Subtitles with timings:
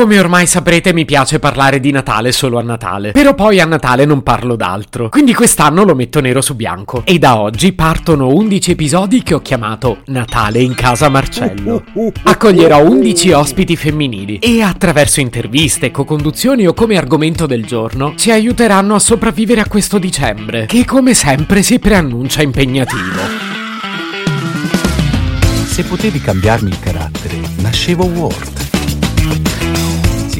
[0.00, 4.06] Come ormai saprete mi piace parlare di Natale solo a Natale, però poi a Natale
[4.06, 7.02] non parlo d'altro, quindi quest'anno lo metto nero su bianco.
[7.04, 11.84] E da oggi partono 11 episodi che ho chiamato Natale in casa Marcello.
[12.22, 18.94] Accoglierò 11 ospiti femminili e attraverso interviste, co-conduzioni o come argomento del giorno ci aiuteranno
[18.94, 23.20] a sopravvivere a questo dicembre, che come sempre si preannuncia impegnativo.
[25.66, 29.59] Se potevi cambiarmi il carattere, nascevo Ward.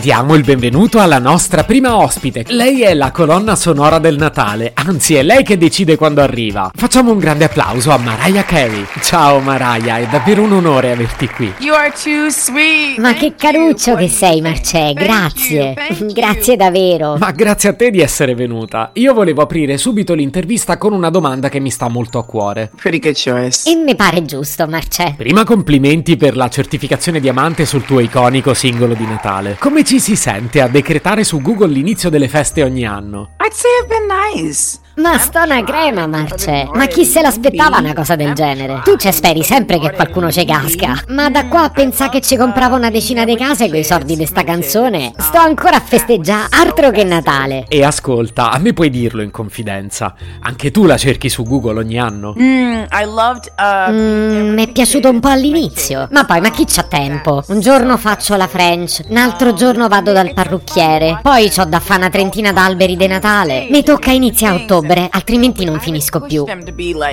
[0.00, 2.44] Diamo il benvenuto alla nostra prima ospite.
[2.48, 6.70] Lei è la colonna sonora del Natale, anzi è lei che decide quando arriva.
[6.74, 8.86] Facciamo un grande applauso a Mariah Carey.
[9.02, 11.52] Ciao Mariah, è davvero un onore averti qui.
[11.58, 12.98] You are too sweet.
[12.98, 15.62] Ma che caruccio che sei, Marcè, Thank grazie.
[15.62, 16.12] you, thank you.
[16.12, 17.16] Grazie davvero.
[17.18, 18.90] Ma grazie a te di essere venuta.
[18.94, 22.70] Io volevo aprire subito l'intervista con una domanda che mi sta molto a cuore.
[22.74, 23.68] Pretty good choice.
[23.70, 25.14] E mi pare giusto, Marcè.
[25.18, 29.56] Prima complimenti per la certificazione diamante sul tuo iconico singolo di Natale.
[29.58, 33.30] Come ci si sente a decretare su Google l'inizio delle feste ogni anno?
[33.40, 34.79] I'd say I've been nice.
[35.00, 36.68] Ma sta una crema, Marcè.
[36.74, 38.80] Ma chi se l'aspettava una cosa del genere?
[38.84, 41.02] Tu ci speri sempre che qualcuno ci casca.
[41.08, 44.26] Ma da qua a pensare che ci comprava una decina di case coi soldi di
[44.26, 47.64] sta canzone, sto ancora a festeggiare altro che Natale.
[47.68, 50.14] E ascolta, a me puoi dirlo in confidenza.
[50.40, 52.34] Anche tu la cerchi su Google ogni anno?
[52.38, 53.52] Mm, I loved.
[53.56, 57.42] Uh, Mm, mi è piaciuto un po' all'inizio, ma poi ma chi c'ha tempo?
[57.48, 62.00] Un giorno faccio la French, un altro giorno vado dal parrucchiere, poi c'ho da fare
[62.00, 63.68] una trentina d'alberi di Natale.
[63.70, 66.44] Mi tocca iniziare a ottobre, altrimenti non finisco più.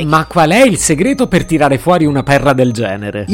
[0.05, 3.25] Ma qual è il segreto per tirare fuori una perla del genere?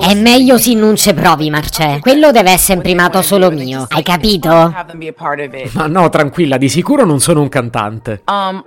[0.00, 1.98] È meglio se non ci provi, Marcè.
[2.00, 4.48] Quello deve essere imprimato solo mio, hai capito?
[5.72, 8.22] Ma no, tranquilla, di sicuro non sono un cantante.
[8.26, 8.62] Um.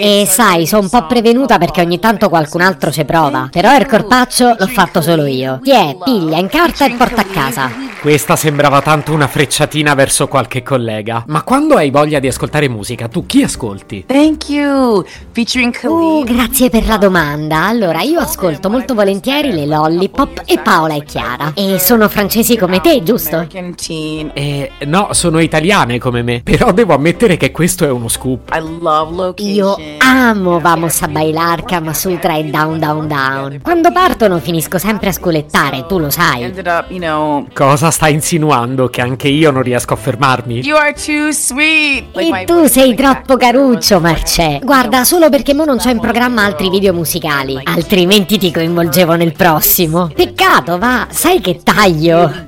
[0.00, 3.48] E sai, sono un po' prevenuta perché ogni tanto qualcun altro ci prova.
[3.50, 5.60] Però il corpaccio l'ho fatto solo io.
[5.62, 7.89] Tiè, piglia, incarta e porta a casa.
[8.00, 11.22] Questa sembrava tanto una frecciatina verso qualche collega.
[11.26, 14.04] Ma quando hai voglia di ascoltare musica, tu chi ascolti?
[14.06, 15.04] Thank you.
[15.32, 16.34] Featuring Uh, Khalid.
[16.34, 17.66] grazie per la domanda.
[17.66, 21.52] Allora, io ascolto molto volentieri le Lollipop e Paola e Chiara.
[21.54, 23.46] E sono francesi come te, giusto?
[23.52, 26.40] Eh, no, sono italiane come me.
[26.42, 28.50] Però devo ammettere che questo è uno scoop.
[28.54, 29.54] I love location.
[29.54, 33.58] Io amo Vamos a bailar Kama Sutra e Down Down Down.
[33.62, 36.44] Quando partono finisco sempre a scolettare, tu lo sai.
[36.44, 37.46] Ended up, you know.
[37.90, 38.88] Cosa stai insinuando?
[38.88, 40.60] Che anche io non riesco a fermarmi?
[40.60, 42.14] You are too sweet.
[42.14, 44.60] Like E tu sei troppo caruccio, Marcè.
[44.62, 47.60] Guarda, solo perché mo non c'ho in programma altri video musicali.
[47.64, 50.08] Altrimenti ti coinvolgevo nel prossimo.
[50.14, 52.46] Peccato, va, sai che taglio.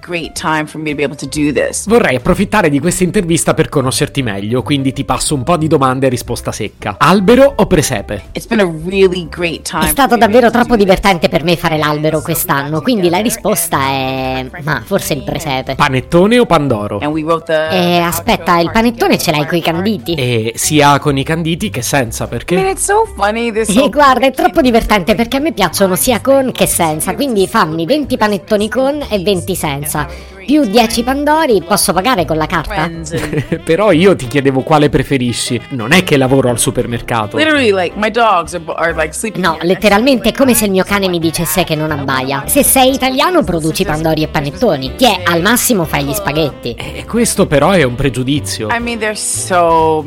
[1.88, 6.06] Vorrei approfittare di questa intervista per conoscerti meglio, quindi ti passo un po' di domande
[6.06, 6.94] e risposta secca.
[6.98, 8.26] Albero o presepe?
[9.80, 14.46] È stato davvero troppo divertente per me fare l'albero quest'anno, quindi la risposta è...
[14.62, 15.74] ma forse il presepe.
[15.74, 16.98] Panettone o pandoro?
[17.00, 17.68] And we wrote the.
[17.70, 20.14] E aspetta, il panettone ce l'hai coi canditi?
[20.14, 22.56] E sia con i canditi che senza, I perché?
[22.56, 27.84] E guarda, è troppo divertente perché a me piacciono sia con che senza, quindi fammi
[27.86, 30.06] 20 panettoni con e 20 senza.
[30.44, 32.90] Più 10 pandori, posso pagare con la carta?
[33.62, 35.60] Però io ti chiedevo quale preferisci.
[35.70, 37.36] Non è che lavoro al supermercato.
[39.40, 42.44] No, letteralmente è come se il mio cane mi dicesse che non abbaia.
[42.46, 44.94] Se sei italiano produci pandori e panettoni.
[44.96, 46.74] Ti è, al massimo fai gli spaghetti.
[46.74, 48.68] E questo però è un pregiudizio.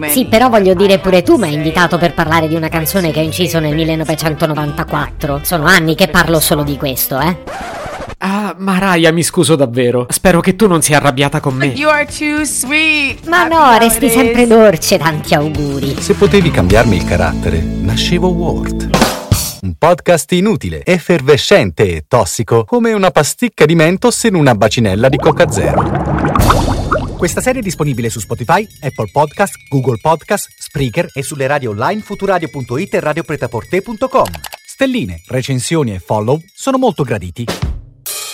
[0.09, 3.19] Sì, però voglio dire pure tu mi hai invitato per parlare di una canzone che
[3.19, 5.41] ho inciso nel 1994.
[5.44, 7.75] Sono anni che parlo solo di questo, eh.
[8.19, 10.07] Ah, Mariah, mi scuso davvero.
[10.09, 11.67] Spero che tu non sia arrabbiata con me.
[11.67, 13.27] You are too sweet.
[13.27, 15.95] Ma no, resti sempre dolce, tanti auguri.
[15.99, 18.89] Se potevi cambiarmi il carattere, nascevo Ward.
[19.61, 25.17] Un podcast inutile, effervescente e tossico, come una pasticca di mentos in una bacinella di
[25.17, 25.83] Coca Zero.
[27.17, 32.01] Questa serie è disponibile su Spotify, Apple Podcast, Google Podcast, Spreaker e sulle radio online
[32.01, 34.27] futuradio.it e radiopretaporte.com.
[34.68, 37.45] Stelline, recensioni e follow sono molto graditi.